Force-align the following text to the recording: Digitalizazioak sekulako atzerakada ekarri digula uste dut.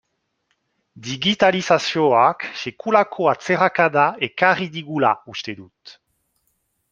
Digitalizazioak 1.07 2.45
sekulako 2.61 3.27
atzerakada 3.35 4.07
ekarri 4.29 4.69
digula 4.79 5.13
uste 5.35 5.57
dut. 5.61 5.95